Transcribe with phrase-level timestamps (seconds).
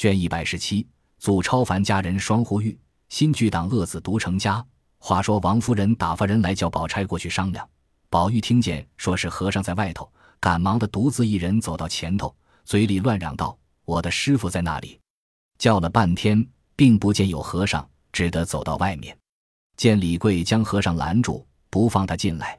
[0.00, 0.86] 卷一百十七，
[1.18, 2.74] 祖超凡家人双呼吁，
[3.10, 4.64] 新剧党恶子独成家。
[4.96, 7.68] 话说王夫人打发人来叫宝钗过去商量。
[8.08, 10.10] 宝玉听见说是和尚在外头，
[10.40, 12.34] 赶忙的独自一人走到前头，
[12.64, 14.98] 嘴里乱嚷道：“我的师傅在那里？”
[15.60, 19.14] 叫了半天，并不见有和尚，只得走到外面，
[19.76, 22.58] 见李贵将和尚拦住，不放他进来。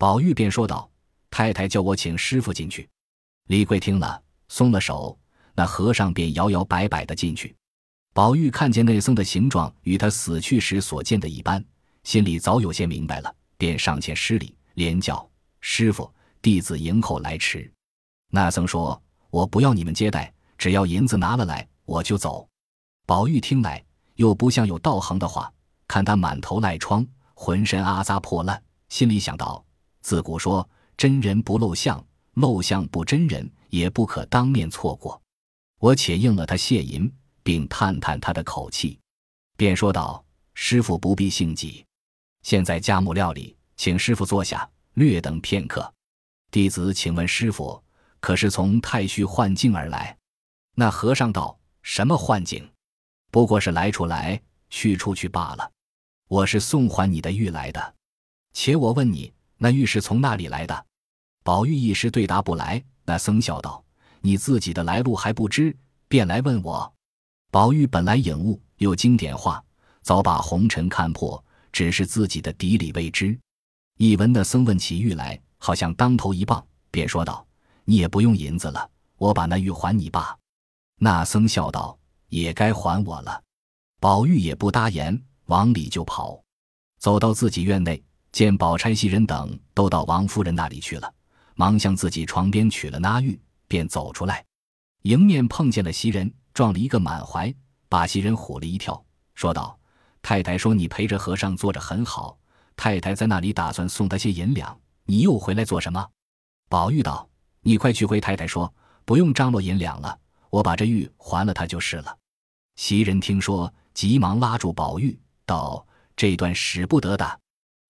[0.00, 0.90] 宝玉便说道
[1.30, 2.88] ：“太太叫我请师傅进去。”
[3.46, 5.16] 李贵听了，松了手。
[5.54, 7.54] 那和尚便摇摇摆摆的进去，
[8.12, 11.64] 宝玉看见那僧的形状与他死去时所见的一般，
[12.04, 15.28] 心里早有些明白了，便上前施礼，连叫
[15.60, 17.70] 师傅，弟子迎候来迟。
[18.30, 22.48] 那僧说：“我不要你们接待，只要银子拿了来，我就走。”
[23.06, 23.84] 宝玉听来
[24.16, 25.52] 又不像有道行的话，
[25.86, 29.64] 看他满头赖疮，浑身阿扎破烂，心里想到：
[30.00, 32.02] 自古说真人不露相，
[32.34, 35.21] 露相不真人，也不可当面错过。
[35.82, 39.00] 我且应了他谢银，并探探他的口气，
[39.56, 40.24] 便说道
[40.54, 41.84] ：“师傅不必性急，
[42.44, 45.92] 现在家母料理，请师傅坐下，略等片刻。
[46.52, 47.82] 弟子请问师傅，
[48.20, 50.16] 可是从太虚幻境而来？”
[50.76, 52.70] 那和尚道：“什么幻境？
[53.32, 55.68] 不过是来处来，去处去罢了。
[56.28, 57.94] 我是送还你的玉来的。
[58.52, 60.86] 且我问你，那玉是从哪里来的？”
[61.42, 62.80] 宝玉一时对答不来。
[63.04, 63.81] 那僧笑道。
[64.22, 65.76] 你自己的来路还不知，
[66.08, 66.90] 便来问我。
[67.50, 69.62] 宝玉本来颖悟，又经典化，
[70.00, 73.36] 早把红尘看破，只是自己的底里未知。
[73.98, 77.44] 一闻那僧问起玉来，好像当头一棒，便说道
[77.84, 80.34] ：“你也不用银子了，我把那玉还你罢。”
[80.98, 81.98] 那僧笑道
[82.30, 83.42] ：“也该还我了。”
[84.00, 86.40] 宝玉也不答言，往里就跑。
[86.98, 88.00] 走到自己院内，
[88.30, 91.12] 见宝钗、袭人等都到王夫人那里去了，
[91.56, 93.38] 忙向自己床边取了那玉。
[93.72, 94.44] 便走出来，
[95.04, 97.50] 迎面碰见了袭人，撞了一个满怀，
[97.88, 99.02] 把袭人唬了一跳，
[99.34, 99.78] 说道
[100.20, 102.38] ：“太太说你陪着和尚坐着很好，
[102.76, 106.06] 太太在那里打算送他些银两，你又回来做什么？”
[106.68, 107.26] 宝玉道
[107.64, 108.70] ：“你快去回太太说，
[109.06, 110.18] 不用张罗银两了，
[110.50, 112.14] 我把这玉还了他就是了。”
[112.76, 117.40] 袭人听说，急忙拉住宝玉道：“这段使不得的，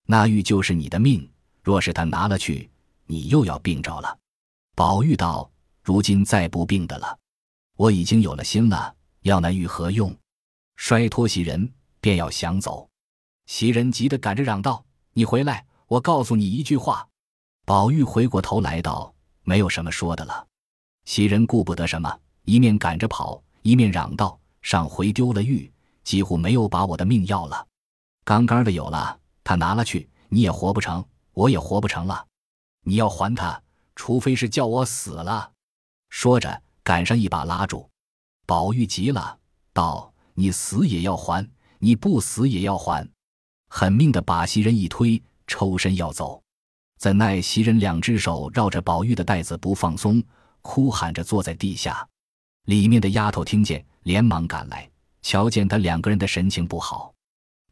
[0.07, 1.29] 那玉就是你的命，
[1.61, 2.71] 若是他拿了去，
[3.07, 4.17] 你又要病着了。”
[4.77, 5.52] 宝玉道。
[5.83, 7.19] 如今再不病的了，
[7.77, 10.15] 我已经有了心了，要那玉何用？
[10.77, 12.89] 摔脱袭人，便要想走。
[13.47, 15.67] 袭人急得赶着嚷道：“你回来！
[15.89, 17.07] 我告诉你一句话。”
[17.67, 20.47] 宝玉回过头来道：“没有什么说的了。”
[21.05, 25.71] 袭人顾不得什么，一面赶着跑，一面嚷道：“上回丢了玉，
[26.05, 27.67] 几乎没有把我的命要了。
[28.25, 32.27] 刚刚的有了，他拿了去，你也活不成，我也活不成了。
[32.85, 33.61] 你要还他，
[33.97, 35.52] 除非是叫我死了。”
[36.13, 37.89] 说着，赶上一把拉住，
[38.47, 39.39] 宝玉急了，
[39.73, 43.09] 道：“你死也要还，你不死也要还！”
[43.69, 46.41] 狠命的把袭人一推，抽身要走。
[46.99, 50.23] 怎奈袭人两只手绕着宝玉的带子不放松，
[50.61, 52.07] 哭喊着坐在地下。
[52.67, 54.89] 里面的丫头听见，连忙赶来，
[55.23, 57.13] 瞧见他两个人的神情不好，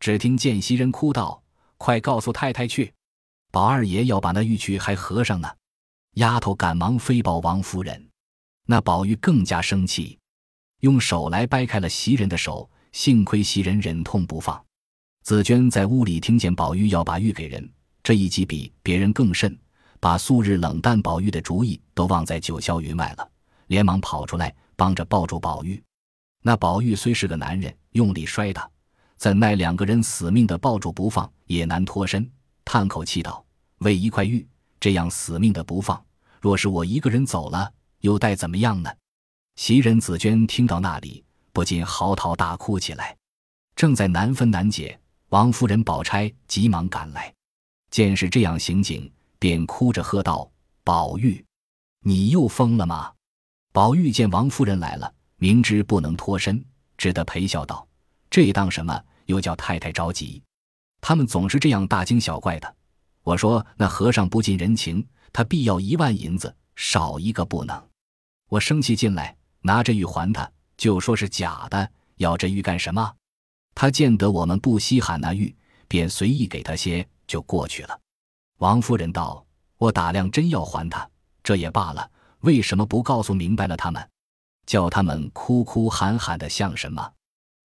[0.00, 1.40] 只听见袭人哭道
[1.76, 2.92] ：“快告诉太太去，
[3.52, 5.48] 宝二爷要把那玉去还和尚呢。”
[6.16, 8.09] 丫头赶忙飞报王夫人。
[8.70, 10.16] 那宝玉更加生气，
[10.78, 14.64] 用手来掰开了袭人的手，幸亏袭人忍痛不放。
[15.24, 17.68] 紫娟在屋里听见宝玉要把玉给人，
[18.00, 19.58] 这一击比别人更甚，
[19.98, 23.28] 把素日冷淡宝玉的主意都忘在九霄云外了，
[23.66, 25.82] 连忙跑出来帮着抱住宝玉。
[26.40, 28.70] 那宝玉虽是个男人，用力摔打，
[29.16, 32.30] 怎奈两个人死命的抱住不放，也难脱身，
[32.64, 33.44] 叹口气道
[33.82, 34.46] ：“为一块玉，
[34.78, 36.00] 这样死命的不放，
[36.40, 37.68] 若是我一个人走了。”
[38.00, 38.90] 又待怎么样呢？
[39.56, 43.16] 袭人、紫娟听到那里，不禁嚎啕大哭起来。
[43.76, 44.98] 正在难分难解，
[45.30, 47.32] 王夫人、宝钗急忙赶来，
[47.90, 50.50] 见是这样行景，便哭着喝道
[50.84, 51.44] ：“宝玉，
[52.02, 53.12] 你又疯了吗？”
[53.72, 56.64] 宝玉见王夫人来了，明知不能脱身，
[56.96, 57.86] 只得陪笑道
[58.30, 59.02] ：“这当什么？
[59.26, 60.42] 又叫太太着急。
[61.00, 62.76] 他们总是这样大惊小怪的。
[63.22, 67.80] 我说那和尚不近人情，他必要一万银子，少一个不能。”
[68.50, 71.88] 我生气进来，拿着玉还他，就说是假的。
[72.16, 73.14] 要这玉干什么？
[73.76, 75.54] 他见得我们不稀罕那玉，
[75.86, 78.00] 便随意给他些，就过去了。
[78.58, 79.46] 王夫人道
[79.78, 81.08] ：“我打量真要还他，
[81.44, 82.10] 这也罢了，
[82.40, 84.10] 为什么不告诉明白了他们，
[84.66, 87.12] 叫他们哭哭喊喊的像什么？”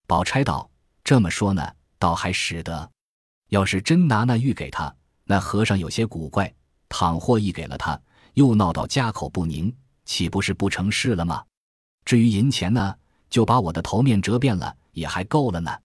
[0.05, 0.69] 宝钗道
[1.03, 1.67] ：“这么说呢，
[1.97, 2.91] 倒还使得。
[3.49, 6.47] 要是真拿那玉给他，那和尚有些古怪；
[6.89, 7.99] 倘或一给了他，
[8.35, 11.43] 又闹到家口不宁。”岂不是不成事了吗？
[12.05, 12.95] 至于银钱呢，
[13.29, 15.75] 就把我的头面折遍了，也还够了呢。”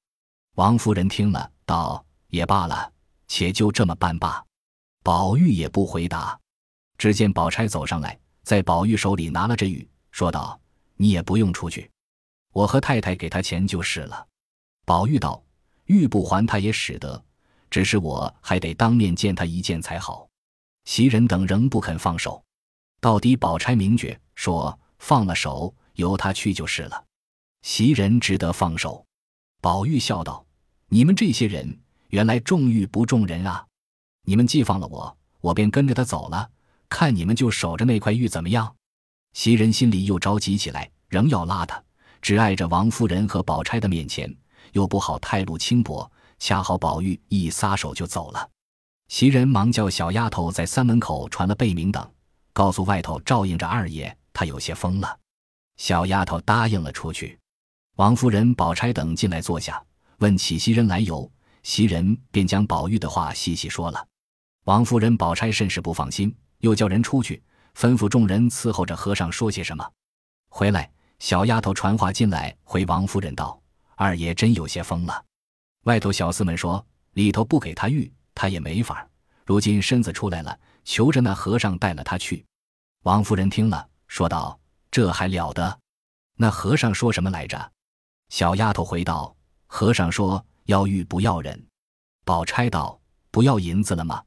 [0.57, 2.93] 王夫人听了，道：“也罢了，
[3.27, 4.45] 且就这么办吧。”
[5.03, 6.39] 宝玉也不回答。
[6.99, 10.61] 只见宝钗走上来，在宝玉手里拿了这玉，说道
[10.97, 11.91] ：“你也不用出去，
[12.53, 14.27] 我和太太给他钱就是了。”
[14.85, 15.43] 宝玉道
[15.87, 17.25] ：“玉不还他也使得，
[17.71, 20.29] 只是我还得当面见他一见才好。”
[20.85, 22.43] 袭人等仍不肯放手，
[23.01, 27.05] 到底宝钗明觉说：“放了手，由他去就是了。”
[27.63, 29.05] 袭人只得放手。
[29.61, 30.45] 宝玉笑道
[30.89, 33.67] ：“你们这些人，原来重玉不重人啊！
[34.25, 36.51] 你们既放了我，我便跟着他走了。
[36.89, 38.75] 看你们就守着那块玉怎么样？”
[39.33, 41.83] 袭人心里又着急起来，仍要拉他，
[42.21, 44.35] 只碍着王夫人和宝钗的面前，
[44.73, 46.11] 又不好太露轻薄。
[46.39, 48.49] 恰好宝玉一撒手就走了。
[49.09, 52.11] 袭人忙叫小丫头在三门口传了贝名等，
[52.61, 55.19] 告诉外头照应着二爷，他有些疯了。
[55.79, 57.39] 小丫头答应了出去。
[57.97, 59.83] 王夫人、宝钗等进来坐下，
[60.19, 64.07] 问起袭人来由，袭人便将宝玉的话细细说了。
[64.65, 67.43] 王夫人、宝钗甚是不放心，又叫人出去
[67.75, 69.91] 吩咐众人伺候着和尚说些什么。
[70.51, 73.59] 回来，小丫头传话进来，回王夫人道
[73.97, 75.25] ：“二爷真有些疯了。
[75.85, 79.09] 外头小厮们说里头不给他玉。”他也没法
[79.47, 82.45] 如今身子出来了，求着那和尚带了他去。
[83.05, 84.59] 王夫人听了，说道
[84.91, 85.79] ：“这还了得？
[86.37, 87.73] 那和尚说什么来着？”
[88.29, 89.35] 小丫头回道
[89.67, 91.67] ：“和尚说要玉不要人。”
[92.27, 93.01] 宝钗道
[93.33, 94.23] ：“不要银子了吗？”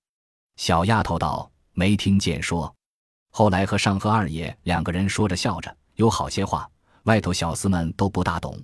[0.58, 2.74] 小丫头道：“没听见说。”
[3.30, 6.68] 后来和尚和二爷两个人说着笑着，有好些话，
[7.04, 8.60] 外头小厮们都不大懂。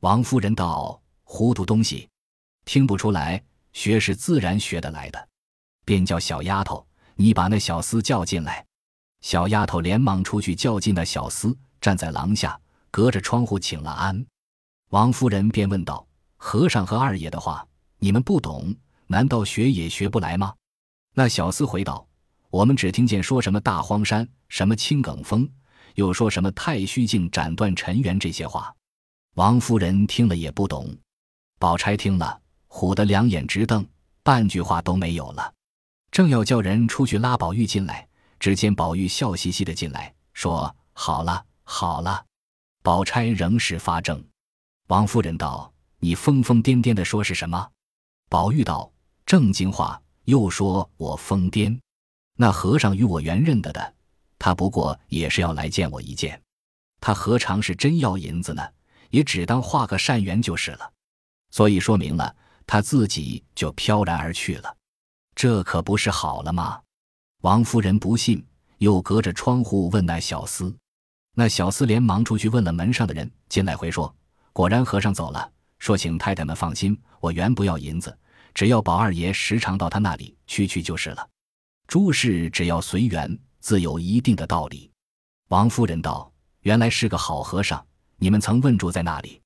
[0.00, 2.08] 王夫人道：“糊涂东西，
[2.64, 3.40] 听不出来。”
[3.72, 5.28] 学是自然学得来的，
[5.84, 6.84] 便叫小丫头，
[7.14, 8.65] 你把那小厮叫进来。
[9.20, 12.58] 小丫头连忙出去叫进那小厮，站在廊下，
[12.90, 14.24] 隔着窗户请了安。
[14.90, 17.66] 王夫人便问道：“和尚和二爷的话，
[17.98, 18.74] 你们不懂，
[19.06, 20.54] 难道学也学不来吗？”
[21.14, 22.06] 那小厮回道
[22.50, 25.48] ：“我们只听见说什么大荒山，什么青埂峰，
[25.94, 28.72] 又说什么太虚镜斩断尘缘这些话。”
[29.34, 30.96] 王夫人听了也不懂，
[31.58, 32.40] 宝钗听了。
[32.68, 33.86] 唬得两眼直瞪，
[34.22, 35.52] 半句话都没有了。
[36.10, 38.06] 正要叫人出去拉宝玉进来，
[38.38, 42.24] 只见宝玉笑嘻嘻的进来，说：“好了，好了。”
[42.82, 44.22] 宝钗仍是发怔。
[44.88, 47.70] 王夫人道：“你疯疯癫癫的说是什么？”
[48.30, 48.92] 宝玉道
[49.26, 51.78] ：“正经话。”又说我疯癫。
[52.36, 53.94] 那和尚与我原认得的，
[54.38, 56.42] 他不过也是要来见我一见，
[57.00, 58.68] 他何尝是真要银子呢？
[59.10, 60.92] 也只当画个善缘就是了。
[61.50, 62.36] 所以说明了。
[62.68, 64.76] 他自己就飘然而去了，
[65.36, 66.80] 这可不是好了吗？
[67.42, 68.44] 王夫人不信，
[68.78, 70.74] 又隔着窗户问那小厮。
[71.34, 74.14] 那小厮连忙出去问了门上的人，进来回说：
[74.52, 78.16] 果然和尚走了，说请太太们放心，我原不要银子，
[78.54, 81.28] 只要宝二爷时常到他那里去去就是了。
[81.86, 84.90] 诸事只要随缘，自有一定的道理。
[85.48, 86.32] 王夫人道：
[86.62, 87.86] 原来是个好和尚，
[88.16, 89.40] 你们曾问住在那里？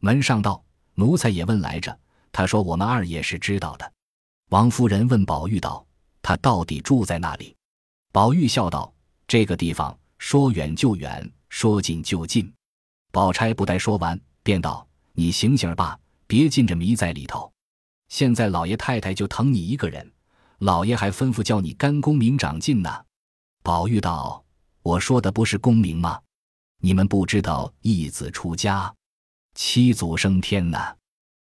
[0.00, 0.62] 门上道：
[0.94, 1.98] 奴才也问来着。
[2.30, 3.92] 他说：“我们二爷是知道的。”
[4.50, 5.84] 王夫人问宝玉道
[6.28, 7.56] ：“他到底住在哪里？”
[8.12, 8.92] 宝玉笑道
[9.26, 12.52] ：“这个地方说远就远，说近就近。”
[13.10, 14.86] 宝钗不待说完，便道
[15.16, 17.50] ：“你醒醒吧，别进着迷在里头。
[18.10, 20.12] 现在老爷太太就疼你一个人，
[20.58, 23.04] 老爷还吩咐叫你干功名长进呢。”
[23.64, 24.44] 宝玉道
[24.84, 26.20] ：“我说的不是功名吗？
[26.82, 28.94] 你们不知道义子出家，
[29.54, 30.78] 七祖升天呢。”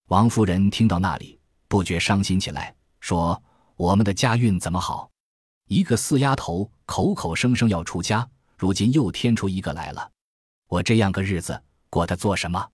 [0.08, 3.40] 王夫人听到那里，不觉伤心起来，说
[3.80, 5.10] ：“我们的家运怎么好？
[5.68, 10.10] 一个四丫头口口声声要出家，如今又添出一个来了，
[10.68, 11.58] 我这样个日子
[11.88, 12.68] 过得做什么？”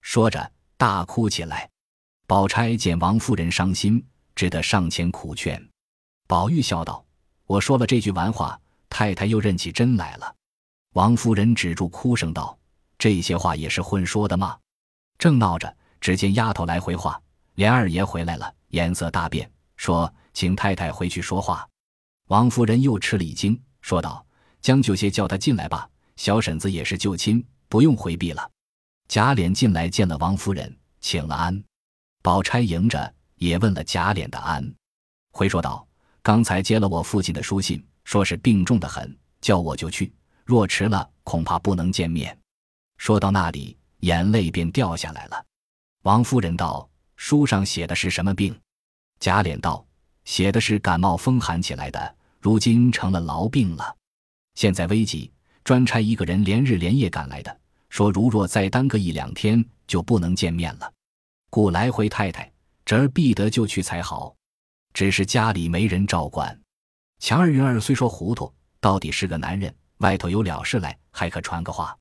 [0.00, 1.68] 说着大哭起来。
[2.28, 4.06] 宝钗见王夫人伤心，
[4.36, 5.60] 只得上前苦劝。
[6.28, 7.04] 宝玉笑道
[7.46, 8.56] ：“我说了这句玩话，
[8.88, 10.36] 太太又认起真来了。”
[10.94, 12.56] 王夫人止住哭声，道
[12.96, 14.56] ：“这些话也是混说的吗？”
[15.18, 15.76] 正闹着。
[16.00, 17.20] 只见丫头来回话，
[17.56, 21.66] 连二爷回来了，颜色大变，说：“请太太回去说话。”
[22.28, 24.26] 王夫人又吃了一惊，说道
[24.60, 25.88] ：“将就些，叫他进来吧。
[26.16, 28.50] 小婶子也是旧亲，不用回避了。”
[29.08, 31.64] 贾琏进来见了王夫人，请了安。
[32.22, 34.74] 宝钗迎着，也问了贾琏的安，
[35.32, 35.86] 回说道
[36.22, 40.10] ：“刚才接了我父亲的书信，说是病重的很，叫我就去。
[40.46, 42.36] 若迟了，恐怕不能见面。”
[42.96, 45.44] 说到那里，眼泪便掉下来了。
[46.04, 48.58] 王夫人道：“书上写的是什么病？”
[49.20, 49.84] 贾琏道
[50.24, 53.96] ：“写的是感冒风寒起来的，如今成了痨病了。
[54.54, 55.30] 现在危急，
[55.62, 60.92] 专差一个人连日连夜赶来的，说如若再耽搁一两天，就不能见面了。
[61.50, 62.50] 故来回太太，
[62.84, 64.34] 侄儿必得就去才好。
[64.92, 66.58] 只是家里没人照管。
[67.20, 71.96] 强儿云儿虽说糊涂，到底是个男人，外头有了事来，还可传个话。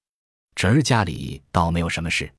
[0.55, 2.31] 侄儿家里倒没有什么事。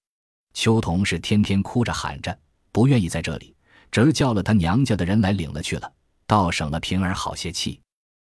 [0.52, 2.36] 秋桐是天天哭着喊着，
[2.70, 3.53] 不愿意在这里。
[3.94, 5.92] 侄儿叫了他娘家的人来领了去了，
[6.26, 7.80] 倒省了平儿好些气。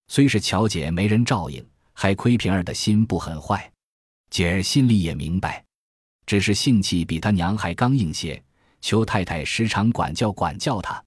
[0.09, 3.71] 虽是乔姐没人照应，还亏平儿的心不很坏。
[4.29, 5.65] 姐儿心里也明白，
[6.27, 8.43] 只是性气比他娘还刚硬些。
[8.81, 11.01] 求太太时常管教管教他，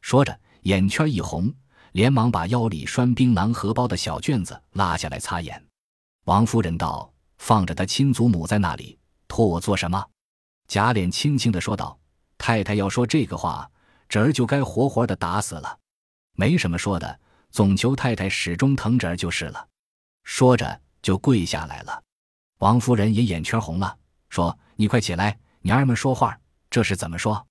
[0.00, 1.54] 说着眼圈一红，
[1.92, 5.64] 连忙把腰里拴槟榔荷包的小卷子拉下来擦眼。
[6.24, 10.04] 王夫人道：“放着他亲祖母在那里，托我做什么？”
[10.66, 11.96] 贾琏轻轻的说道
[12.36, 13.70] ：“太太要说这个话，
[14.12, 15.78] 侄儿就该活活的打死了。
[16.34, 17.18] 没什么说的，
[17.50, 19.66] 总求太太始终疼侄儿就是了。”
[20.22, 22.02] 说着就跪下来了。
[22.58, 23.96] 王夫人也眼圈红了，
[24.28, 26.38] 说：“你快起来，娘儿们说话，
[26.68, 27.42] 这是怎么说？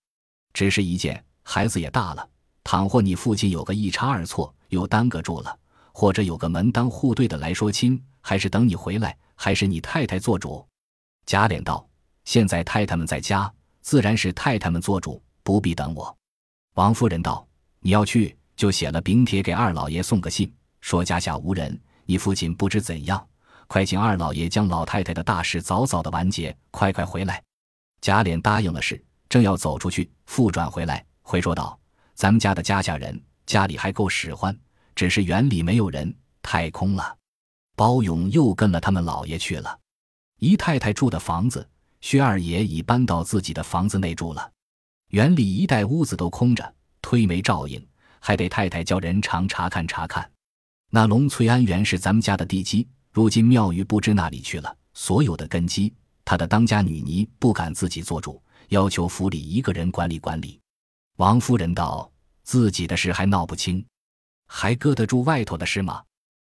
[0.53, 2.29] 只是一件，孩子也大了，
[2.63, 5.57] 倘或你父亲有个一差二错，又耽搁住了，
[5.91, 10.63] 或者有个门当户对的来说亲，还是等你回来，还是你太太做主？”
[11.25, 11.89] 贾琏道。
[12.23, 13.51] 现在太太们在家，
[13.81, 16.15] 自然是太太们做主，不必等我。
[16.75, 17.45] 王夫人道
[17.81, 23.27] ：“你要去，就写了禀帖给二老爷送个信，说家下无人，你父亲不知怎样，
[23.67, 27.43] 快请二老爷将老太太的大事早早的完结，快快回来。”
[27.99, 31.77] 贾琏答应了事，正要走出去，复转回来，回说道
[32.15, 34.57] ：“咱们家的家下人，家里还够使唤，
[34.95, 37.17] 只是园里没有人，太空了。
[37.75, 39.77] 包勇又跟了他们老爷去了，
[40.39, 41.67] 姨太太住的房子。”
[41.99, 44.51] 薛二爷已搬到自己的房子内住了，
[45.11, 47.85] 园里一带屋子都空着，推没照应，
[48.19, 50.29] 还得太太叫人常查看查看。
[50.89, 60.59] 那龙翠庵原是咱们家的地基，如今庙宇不知哪里去了，所有的根基，他的当家女尼不敢自己做主，要求府里一个人管理管理。
[61.17, 62.09] 王夫人道
[62.43, 63.85] ：“自己的事还闹不清，
[64.47, 66.01] 还搁得住外头的事吗？”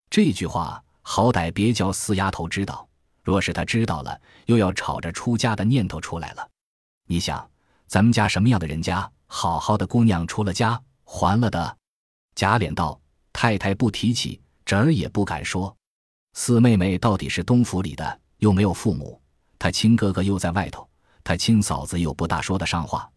[0.10, 2.88] 这句话好歹别叫四丫头知道。
[3.24, 6.50] 若是她知道了，又要吵着出家的念头出来了。
[7.08, 7.50] 你想，
[7.88, 9.10] 咱们家什么样的人家？
[9.30, 11.78] 好好的姑娘出了家，还了的。
[12.36, 13.00] 贾琏道
[13.34, 15.76] ：“太太不提起，侄儿也不敢说。
[16.34, 19.20] 四妹妹到底是东府里的，又没有父母，
[19.58, 20.88] 她亲哥哥又在外头，
[21.24, 23.10] 她亲嫂子又不大说得上话。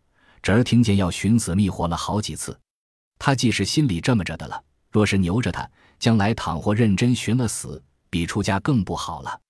[0.43, 2.59] 侄儿听见要寻死觅活了好几次，
[3.19, 9.41] 他既是心里这么着的了，若是牛着他，将来倘或认真寻了死，比出家更不好了。”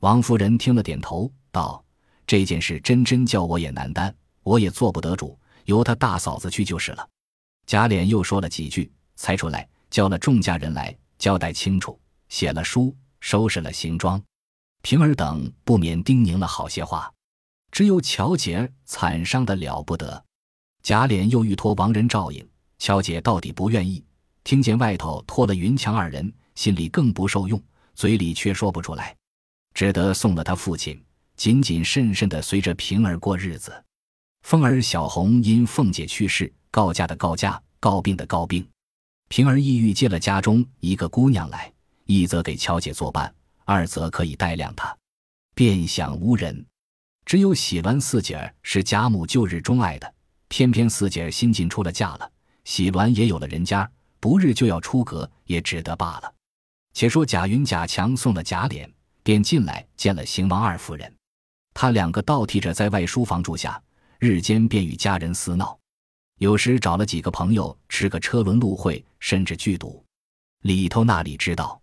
[0.00, 1.82] 王夫人听了，点头道
[2.26, 4.12] ：“这件事真真叫我也难担，
[4.42, 7.08] 我也做不得主，由他大嫂子去就是了。”
[7.66, 14.22] 贾琏又说了几句，才出来叫了众家人来交代清楚，写了书，收拾了行装。
[14.82, 17.12] 平儿等不免叮咛了好些话，
[17.70, 20.22] 只有乔姐儿惨伤的了不得。
[20.82, 22.44] 贾琏又欲托王人照应，
[22.78, 24.04] 乔姐到底不愿意。
[24.42, 27.62] 听见外头托了云强二人，心里更不受用，
[27.94, 29.16] 嘴里却说不出来。
[29.72, 31.00] 只得送了他父亲，
[31.36, 33.72] 谨谨慎慎的随着平儿过日子。
[34.42, 38.66] 凤儿、小红因凤姐去世，告假的告假，告病的告病。
[39.28, 41.72] 平儿意欲接了家中一个姑娘来，
[42.04, 43.32] 一则给乔姐作伴，
[43.64, 44.94] 二则可以带量她。
[45.54, 46.66] 便想无人，
[47.24, 50.14] 只有喜鸾四姐儿是贾母旧日钟爱的，
[50.48, 52.30] 偏偏四姐儿新近出了嫁了，
[52.64, 56.34] 喜鸾也有了人家，不日就要出阁，也只得罢了。
[56.92, 58.88] 且说贾云、贾强送了贾琏。
[59.24, 61.14] 便进来见了邢王二夫人，
[61.72, 63.80] 他两个倒替着在外书房住下，
[64.24, 65.76] 日间便与家人私闹，
[66.38, 70.00] 有时找了几个朋友吃个车轮路会，甚至聚赌。
[70.60, 71.82] 里头那里知道，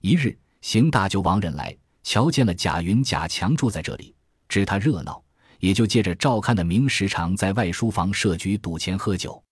[0.00, 4.14] 一日邢大舅王人来，瞧见了贾云、贾强住在这里，
[4.48, 5.22] 知他热闹，
[5.58, 9.44] 也就借着照看的明时常在外书房设局赌钱喝酒。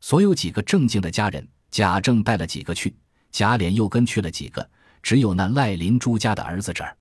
[0.00, 2.96] 所有几个正经的家人，贾政带了几个去，
[3.30, 4.66] 贾琏又跟去了几个。
[5.02, 6.96] 只有那赖林朱家的儿子这儿，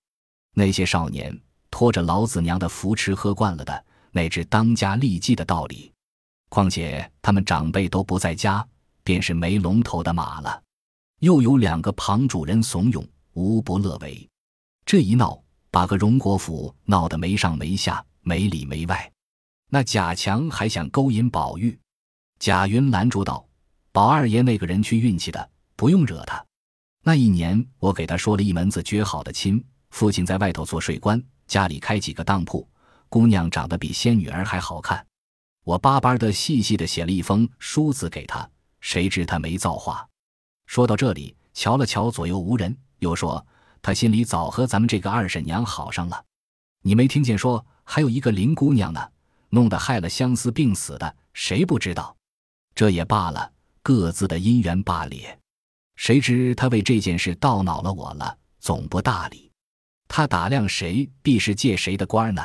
[0.53, 1.39] 那些少年
[1.71, 5.91] 拖着老子娘的扶持喝惯了的，那知当家立继的道理。
[6.47, 8.65] 况且他们长辈都不在家，
[9.03, 10.61] 便是没龙头的马了。
[11.19, 14.29] 又有两个旁主人怂恿，无不乐为。
[14.85, 15.41] 这一闹，
[15.71, 19.11] 把个荣国府闹得没上没下，没里没外。
[19.69, 21.77] 那贾强还想勾引宝玉，
[22.37, 23.43] 贾云拦住道
[23.91, 26.45] ：“宝二爷那个人去运气的，不用惹他。”
[27.03, 29.63] 那一年，我给他说了一门子绝好的亲。
[29.89, 32.67] 父亲在外头做税官，家里开几个当铺，
[33.13, 35.05] 姑娘长得比仙女儿还好看。
[35.63, 38.49] 我巴巴的、细细的写了一封书子给她，
[38.81, 40.09] 谁知她没造化。
[40.65, 43.45] 说到这里，瞧了瞧左右无人，又说
[43.83, 46.25] 她心里早和咱们这个二婶娘好上了。
[46.81, 49.11] 你没听见说还有一个林姑娘呢，
[49.49, 52.17] 弄得害了相思病死的，谁不知道？
[52.73, 53.51] 这也罢了，
[53.83, 55.15] 各自的姻缘罢了。
[55.97, 59.51] 谁知他为这件事倒恼了我了，总不大理。
[60.07, 62.43] 他打量谁，必是借谁的官呢？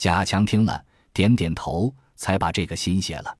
[0.00, 3.36] 贾强听了，点点头，才把这个心写了。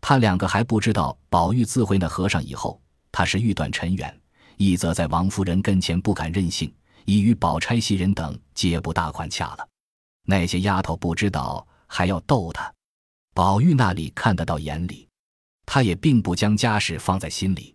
[0.00, 4.20] 他两个还不知道，宝玉自会那和尚以后，他是欲断尘缘，
[4.56, 6.72] 一则在王夫人跟前不敢任性，
[7.06, 9.68] 已与宝钗袭人等皆不大款洽了。
[10.26, 12.72] 那些丫头不知道，还要逗他。
[13.34, 15.08] 宝玉那里看得到眼里，
[15.66, 17.74] 他也并不将家事放在心里。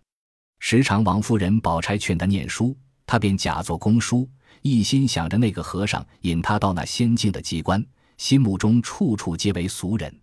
[0.58, 2.74] 时常王夫人、宝钗劝他念书，
[3.04, 4.26] 他便假作公书，
[4.62, 7.84] 一心想着那个和尚引他到那仙境的机关，
[8.22, 10.16] 心目中处处皆为俗人，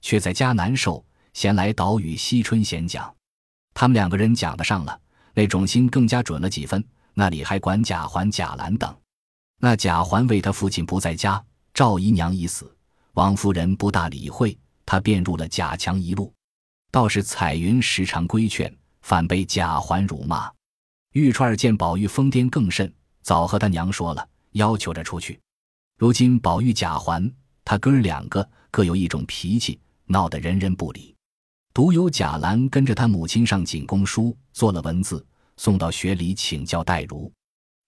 [0.00, 1.04] 却在家难受。
[1.34, 3.14] 闲来倒与惜春闲讲，
[3.74, 4.98] 他们两个人讲得上了，
[5.34, 6.82] 那种心更加准了几分。
[7.12, 8.96] 那里还管贾环、贾兰等。
[9.60, 12.74] 那贾环为他父亲不在家，赵姨娘已死，
[13.12, 16.32] 王夫人不大理会，他便入了贾强一路。
[16.90, 20.50] 倒是彩云时常规劝，反被贾环辱骂。
[21.12, 25.38] 玉钏见宝玉疯癫更甚，早和他娘说了，要求着出去。
[25.96, 27.30] 如今宝玉、贾环，
[27.64, 31.14] 他哥儿两个各有一种脾气，闹得人人不理。
[31.72, 35.24] 独有贾兰跟着他母亲上锦宫书，做了文字，
[35.56, 37.32] 送到学里请教黛如。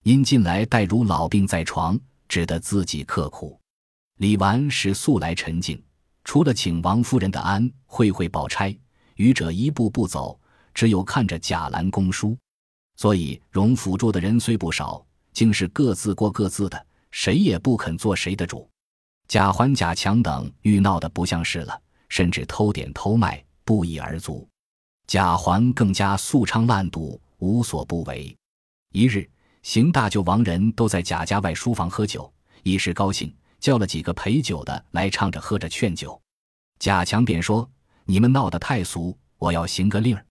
[0.03, 1.99] 因近来黛如老病在床，
[2.29, 3.59] 只得自己刻苦。
[4.19, 5.81] 李纨是素来沉静，
[6.23, 8.73] 除了请王夫人的安，会会宝钗，
[9.15, 10.39] 余者一步步走，
[10.73, 12.37] 只有看着贾兰公书。
[12.95, 18.69] 所以荣府住的人虽不少，竟是各自过各自的，谁也不肯做谁的主。
[19.27, 23.43] 贾环、贾强等愈闹得不像是了，甚至偷点偷卖。
[23.65, 24.47] 不一而足，
[25.07, 28.33] 贾环更加素昌烂赌，无所不为。
[28.93, 29.29] 一日，
[29.61, 32.31] 邢大舅、王仁都在贾家外书房喝酒，
[32.63, 36.17] 一时高兴，叫了几个陪酒的来唱着喝着劝酒。
[36.79, 37.69] 贾强便说
[38.05, 40.25] ：“你们闹得太俗，我要行个令儿。”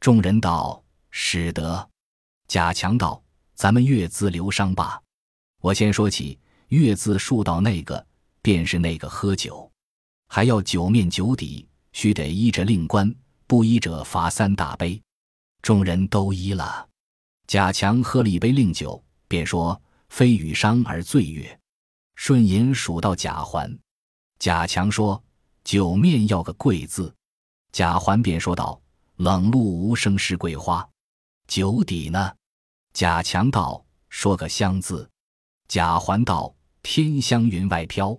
[0.00, 0.82] 众人道
[1.12, 1.88] ：“使得。”
[2.48, 3.22] 贾强道
[3.54, 5.00] ：“咱们月资留商罢。
[5.62, 8.04] 我先说起，月字数到那个，
[8.42, 9.72] 便是那个喝酒，
[10.28, 13.14] 还要酒面酒底。”须得依着令官，
[13.46, 14.98] 不依者罚三大杯。
[15.60, 16.88] 众人都依了。
[17.46, 21.60] 贾强喝了一杯令酒，便说：“非与商而醉月。”
[22.16, 23.78] 顺银数到贾环。
[24.38, 25.22] 贾强说
[25.64, 27.14] ：“酒面要个贵字。”
[27.72, 28.80] 贾环便说道
[29.16, 30.88] ：“冷露无声是桂花。”
[31.46, 32.34] 酒底呢？
[32.94, 35.06] 贾强道：“说个香字。”
[35.72, 36.54] 贾环道
[36.84, 38.14] ：“天香云外飘。”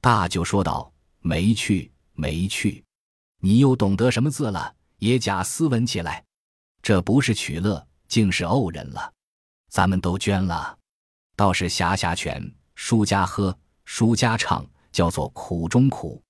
[0.00, 2.82] 大舅说道：“没去，没去。”
[3.42, 4.74] 你又懂得什么字了？
[4.96, 6.24] 也假斯文起来，
[6.80, 9.12] 这不是取乐，竟是怄人了。
[9.68, 10.78] 咱们都捐了，
[11.36, 12.42] 倒是侠侠拳，
[12.74, 13.54] 输家喝，
[13.84, 16.22] 输家唱，叫做苦中苦。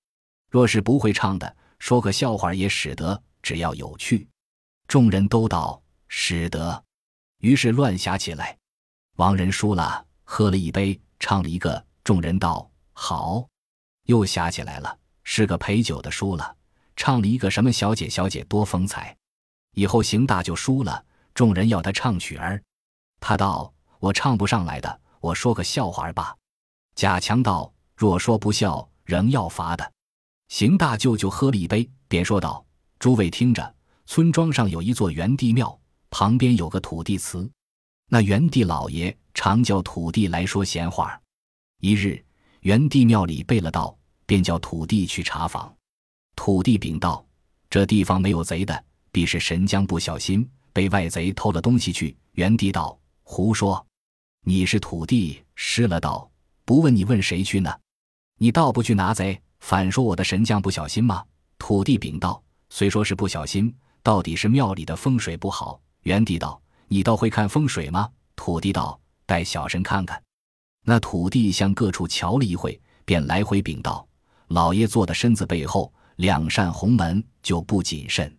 [0.51, 4.27] 若是不会唱的，说个笑话也使得，只要有趣。
[4.85, 6.83] 众人都道使得，
[7.39, 8.57] 于是乱侠起来。
[9.15, 11.81] 王仁输了，喝了一杯，唱了一个。
[12.03, 13.47] 众人道好，
[14.03, 16.55] 又侠起来了，是个陪酒的输了。
[16.97, 19.15] 唱了一个什么小姐小姐多风采，
[19.73, 22.61] 以后邢大就输了，众人要他唱曲儿，
[23.21, 26.35] 他道我唱不上来的，我说个笑话儿吧。
[26.95, 29.91] 贾强道若说不笑，仍要罚的。
[30.49, 32.65] 邢大舅舅喝了一杯，便说道：
[32.99, 37.49] 诸位听着，村庄上有一座元帝庙，旁边有个土地祠，
[38.09, 41.19] 那元帝老爷常叫土地来说闲话。
[41.81, 42.23] 一日，
[42.61, 45.73] 元帝庙里备了道，便叫土地去查访。
[46.33, 47.25] 土地禀道
[47.69, 53.85] ：“这地方没有贼的，必是神将不小心被外贼偷了东西去。”元帝道：“胡说！
[54.45, 56.31] 你是土地失了道，
[56.63, 57.77] 不问你问谁去呢？
[58.37, 61.25] 你倒不去拿贼，反说我的神将不小心吗？”
[61.59, 70.21] 土地禀道：“虽说是不小心，到底是庙里的风水不好。”元帝道：“你倒会看风水吗？”土地道：“带小神看看。”
[70.85, 74.07] 那土地向各处瞧了一会，便来回禀道
[74.49, 78.35] ：“老爷坐的身子背后。”两扇红门就不谨慎，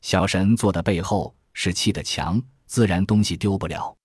[0.00, 3.96] 小神坐的背后是砌的墙，自然东西丢不了。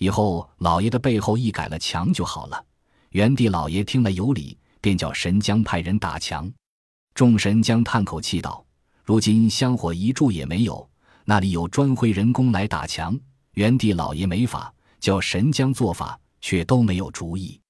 [0.00, 2.60] 以后老爷的背后一改了墙就好了。
[3.10, 6.50] 元帝老爷听了有理，便叫神将派人打墙。
[7.14, 8.66] 众神将叹口气道
[9.06, 10.90] ：“如今香火一柱也没有，
[11.26, 13.14] 那里有专会人工来打墙？”
[13.52, 17.60] 元帝老爷没法，叫神将做法，却都没有主意。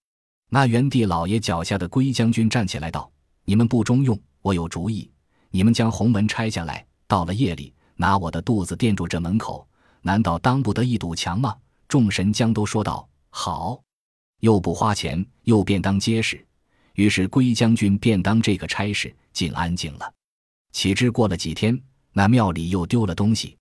[0.48, 3.10] 那元帝老爷脚下的龟将军站起来道
[3.44, 5.10] ：“你们不中用。”我有主意，
[5.50, 9.66] 你们将红门拆下来，到了夜里拿我的肚子垫住这门口，
[10.02, 11.56] 难道当不得一堵墙吗？
[11.88, 13.82] 众神将都说道：“好。”
[14.40, 16.46] 又不花钱，又便当结实，
[16.94, 20.12] 于是龟将军便当这个差事，竟安静了。
[20.72, 21.80] 岂知过了几天，
[22.18, 23.58] 那庙里又丢了东西。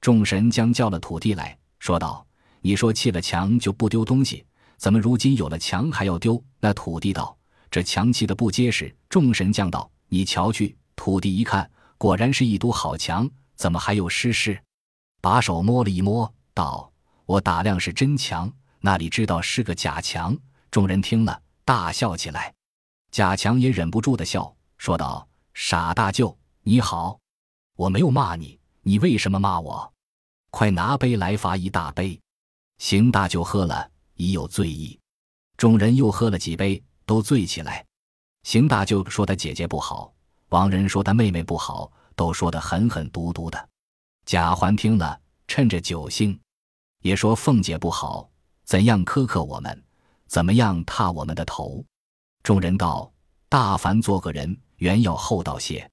[0.00, 2.26] 众神将叫了土地来说道
[2.60, 4.44] ：“你说砌了墙就不丢东西，
[4.76, 7.38] 怎么如今有了墙还要丢？”那土地道
[7.70, 14.60] ：“这墙砌的不结实。”众神将道：“你瞧去。”土地一看，果然是一堵好墙，怎么还有尸尸？
[15.20, 16.92] 把手摸了一摸，道
[17.24, 20.36] ：“我打量是真墙，那里知道是个假墙？”
[20.72, 22.52] 众人听了，大笑起来。
[23.12, 27.20] 贾强也忍不住的笑，说道：“傻大舅，你好，
[27.82, 29.92] 我没有骂你，你为什么骂我？
[30.50, 32.20] 快拿杯来罚一大杯。”
[32.78, 34.96] 邢大舅喝了，已有醉意。
[35.56, 37.84] 众人又喝了几杯，都醉起来。
[38.44, 40.14] 邢大舅说他姐姐不好。
[40.50, 43.68] 王仁说他妹妹不好，都说得狠狠毒毒的。
[44.26, 46.38] 贾环听了，趁着酒兴，
[47.00, 48.30] 也说凤姐不好，
[48.64, 49.84] 怎样苛刻我们，
[50.28, 51.84] 怎么样踏我们的头。
[52.44, 53.12] 众人道
[53.50, 55.90] ：“大凡做个人，原要厚道些。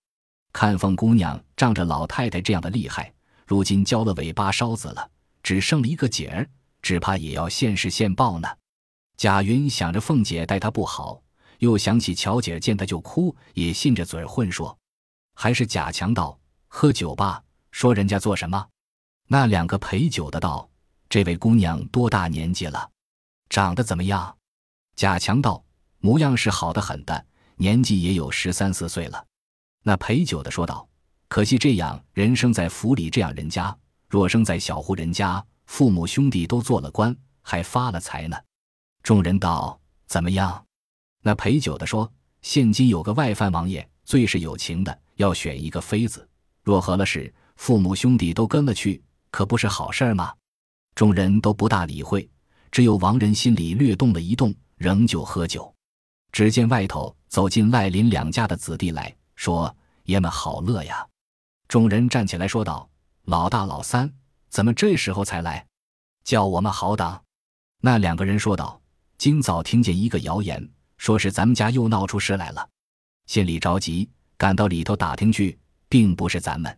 [0.52, 3.14] 看凤姑娘仗着老太太这样的厉害，
[3.46, 5.10] 如今交了尾巴梢子了，
[5.44, 6.50] 只剩了一个姐儿，
[6.82, 8.48] 只怕也要现世现报呢。”
[9.18, 11.22] 贾云想着凤姐待他不好。
[11.60, 14.78] 又想起乔姐见他就哭，也信着嘴混说，
[15.36, 18.66] 还是贾强道：“喝酒吧，说人家做什么？”
[19.28, 20.70] 那两个陪酒的道
[21.10, 22.90] ：“这位姑娘多大年纪了？
[23.50, 24.38] 长得怎么样？”
[24.96, 25.62] 贾强道
[26.00, 27.26] ：“模样是好的很的，
[27.58, 29.22] 年纪也有十三四岁了。”
[29.84, 30.88] 那陪酒的说道
[31.28, 33.76] ：“可惜这样人生在府里这样人家，
[34.08, 38.38] 若生在小户人家，父母兄弟都做了官，还发了财呢。”
[39.02, 40.66] 众人道：“怎么样？”
[41.24, 42.12] 那陪酒的说
[42.42, 46.28] ：“现今有个外藩王爷，最是有情的，要选一个妃子。
[46.64, 50.34] 若合了事，父母兄弟都跟了去，可不是好事儿吗？”
[50.96, 52.30] 众人都不大理会，
[52.72, 55.74] 只有王仁心里略动了一动，仍旧喝酒。
[56.32, 59.74] 只见外头走进赖林两家的子弟来说
[60.04, 61.08] ：“爷们好乐呀！”
[61.70, 62.90] 众人站起来说道
[63.24, 64.14] ：“老大、老三，
[64.50, 65.66] 怎么这时候才来？
[66.26, 67.18] 叫我们好等。”
[67.80, 68.82] 那两个人说道
[69.18, 72.70] ：“今早听见一个谣言。”说是咱们家又闹出事来了，
[73.28, 76.78] 心里着急，赶到里头打听去，并不是咱们。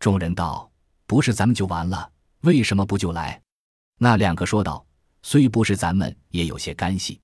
[0.00, 0.68] 众人道
[1.06, 2.10] ：“不是咱们就完了，
[2.40, 3.40] 为什么不就来？”
[3.98, 4.84] 那两个说道
[5.22, 7.20] ：“虽不是咱们，也有些干系。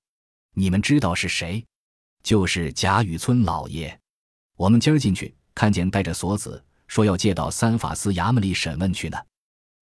[0.53, 1.65] 你们知道是谁？
[2.23, 3.99] 就是贾雨村老爷。
[4.59, 9.17] 我们今儿进去，看见带着锁子，说要借到三法司衙门里审问去呢。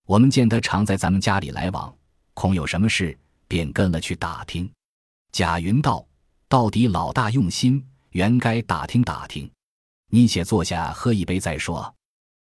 [0.05, 1.91] 我们见他常在咱们家里来往，
[2.35, 4.71] 恐有什么事，便跟了去打听。”
[5.33, 6.07] 贾云道。
[6.49, 9.51] 到底老大用心，原该打听打听。
[10.11, 11.93] 你且坐下喝一杯再说。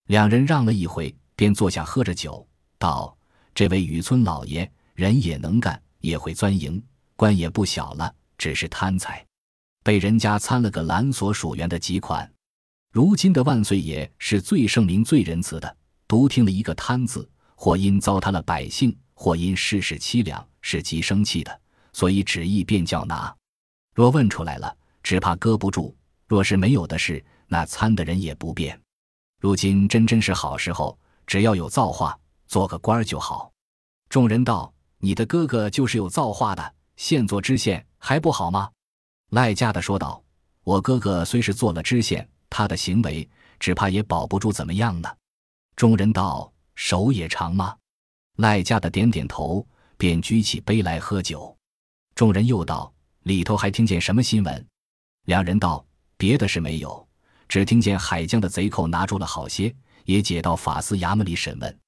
[0.09, 2.45] 两人让了一回，便坐下喝着酒，
[2.79, 3.17] 道
[3.55, 6.83] ：“这位雨村老爷人也能干，也会钻营，
[7.15, 9.25] 官也不小了，只是贪财，
[9.83, 12.31] 被人家参了个蓝所属员的几款。
[12.93, 21.61] 如今的万岁爷是最圣明、最仁慈的，独听了一个贪字，或因糟蹋了百姓，或因世事凄凉，是极生气的，
[21.93, 23.35] 所以旨意便叫拿。”
[23.95, 25.95] 若问出来了，只怕搁不住；
[26.27, 28.79] 若是没有的事，那参的人也不便。
[29.41, 33.51] 如今真真是好时候，只要有造化，做个官儿就好。
[34.09, 38.71] 众人道：“你的哥哥就是有造化的，现做知县还不好吗？”
[39.33, 40.23] 赖家的说道
[40.63, 45.09] ：“我哥哥虽是做了知县，他的行为只怕也保不住怎么样呢。”
[45.75, 47.75] 众人道：“手也长吗？”
[48.37, 49.67] 赖家的点点头，
[49.97, 51.57] 便举起杯来喝酒。
[52.15, 52.93] 众人又道。
[53.23, 54.67] 里头还听见什么新闻？
[55.27, 55.87] 两人道
[56.19, 57.09] ：“别的事没有，
[57.49, 59.73] 只听见海江的贼寇拿住了好些，
[60.07, 61.79] 也解到法司衙门里审问，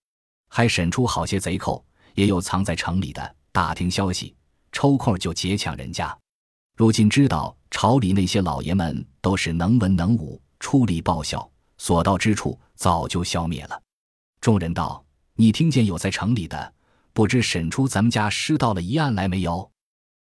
[0.48, 3.34] 还审出好些贼寇，也有藏在城里的。
[3.50, 4.36] 打听消息，
[4.70, 6.16] 抽空就劫抢人家。
[6.76, 13.80] 如今知道朝里那些老爷们都是能文能武，出力报效，所到之处早就消灭了。”
[14.40, 15.04] 众人道
[15.36, 16.74] ：“你听见有在城里的，
[17.12, 19.70] 不知审出咱们家失盗了一案来没有？”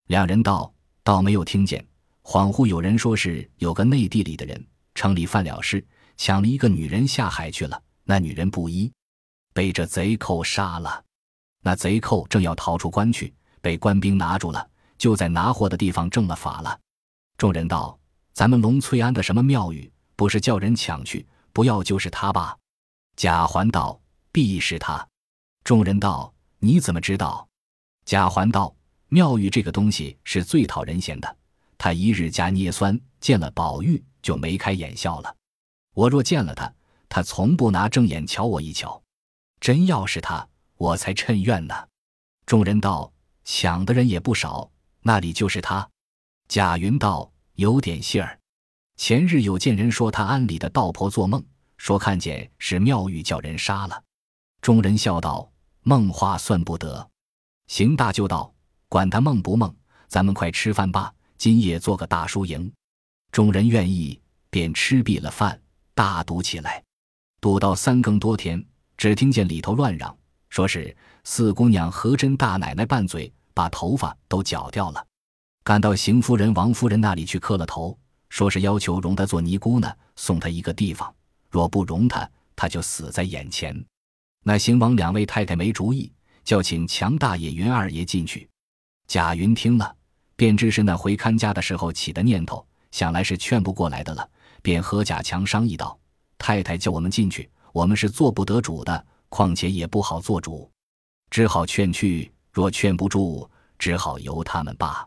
[0.07, 0.73] 两人道。
[1.05, 1.85] 倒没有听见，
[2.23, 5.85] 恍惚有人说是有个内地里的人，城里犯了事，
[6.15, 7.77] 抢了一个女人下海去了。
[8.05, 8.89] 那女人不依，
[9.53, 11.03] 被这贼寇杀了。
[11.61, 14.65] 那贼寇正要逃出关去，被官兵拿住了，
[14.97, 16.79] 就在拿货的地方正了法了。
[17.37, 17.97] 众人道
[18.33, 22.57] ：“咱们龙翠庵的什么庙宇，不是叫人抢去，不要就是他吧？”
[23.15, 23.99] 贾环道
[24.31, 25.07] ：“必是他。”
[25.63, 27.47] 众人道：“你怎么知道？”
[28.05, 28.75] 贾环道。
[29.09, 31.37] 妙玉这个东西是最讨人嫌的，
[31.77, 35.35] 他一日加捏酸，见了宝玉就眉开眼笑了。
[35.93, 36.73] 我若见了他，
[37.07, 38.99] 他从不拿正眼瞧我一瞧。
[39.59, 41.75] 真要是他，我才趁怨呢。
[42.47, 43.13] 众人道：
[43.45, 44.67] 抢的人也不少，
[45.03, 45.87] 那里就是他。
[46.47, 48.39] 贾云道：“有点信儿。
[48.95, 51.43] 前日有见人说他庵里的道婆做梦，
[51.77, 54.03] 说看见是妙玉叫人杀了。”
[54.61, 55.51] 众人笑道
[55.83, 57.09] ：“梦话算不得。”
[57.67, 58.53] 邢大就道
[58.87, 59.73] ：“管他梦不梦，
[60.07, 61.13] 咱们快吃饭吧。
[61.37, 62.71] 今夜做个大输赢。”
[63.31, 65.59] 众人愿意，便吃毕了饭，
[65.93, 66.83] 大赌起来。
[67.41, 68.63] 赌到三更多天，
[68.95, 70.15] 只听见里头乱嚷，
[70.49, 75.05] 说是四姑娘和珍大奶奶拌嘴，把头发都绞掉了。
[75.63, 77.97] 赶到邢夫人、王夫人那里去磕了头，
[78.29, 81.13] 说是要求容她做尼姑呢，送她一个地方。
[81.49, 83.73] 若不容她，她就死在眼前。
[84.43, 86.11] 那邢王两位太太没主意，
[86.43, 88.49] 叫请强大爷、云二爷进去。
[89.07, 89.95] 贾云听了，
[90.35, 94.29] 便知是那回看家的时候起的念头，想来是劝不过来的了，
[94.61, 95.97] 便和贾强商议道
[96.37, 100.69] ：“太太叫我们进去，我们是做不得主的，况且也不好做主，
[101.29, 102.32] 只好劝去。
[102.53, 105.05] 若劝不住，只好由他们罢。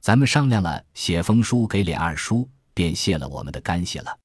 [0.00, 4.18] 咱们商量了，写封书给琏二叔，便谢了我们的干系了。”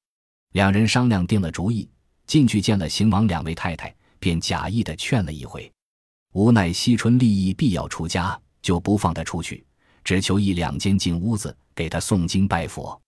[0.52, 1.88] 两人商量定了主意，
[2.26, 3.94] 进去见了邢王两位太太。
[4.20, 5.70] 便假意的劝了一回，
[6.32, 9.62] 无奈惜春立意必要出家，就不放他出去，
[10.02, 12.98] 只求一两间进屋子给他诵经拜佛。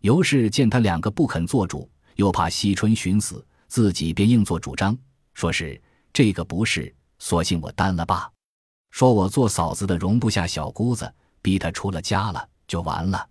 [0.00, 4.98] 尤氏见他两个不肯做主，又怕惜春寻死，自己便硬做主张，
[5.34, 5.80] 说是
[6.12, 8.28] 这个不是，索性我担了吧。
[8.96, 13.28] 说我做嫂子的容不下小姑子，逼她出了家了就完了。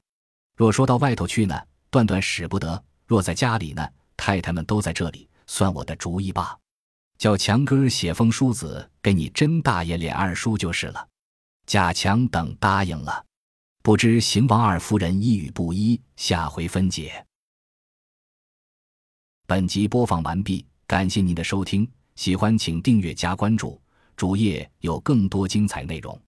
[0.56, 3.84] 若说到外头去呢，断断使不得；若在家里呢，
[4.16, 6.56] 太太们都在这里，算我的主意吧。
[7.18, 11.08] 叫强哥写封书子给你甄大爷、脸二叔就是了。
[11.66, 13.26] 贾强等答应了，
[13.82, 17.26] 不知邢王二夫人一语不一，下回分解。
[19.48, 23.82] 本集播放完毕，感谢您的收听，喜欢请订阅加关注，
[24.16, 26.25] 主页有更多精彩内容。